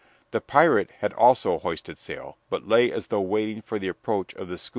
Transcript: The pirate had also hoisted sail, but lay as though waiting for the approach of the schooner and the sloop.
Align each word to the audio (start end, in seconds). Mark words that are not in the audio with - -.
The 0.31 0.41
pirate 0.41 0.89
had 1.01 1.13
also 1.13 1.59
hoisted 1.59 1.99
sail, 1.99 2.39
but 2.49 2.67
lay 2.67 2.91
as 2.91 3.05
though 3.09 3.21
waiting 3.21 3.61
for 3.61 3.77
the 3.77 3.87
approach 3.89 4.33
of 4.33 4.39
the 4.39 4.41
schooner 4.41 4.41
and 4.41 4.49
the 4.53 4.57
sloop. 4.57 4.69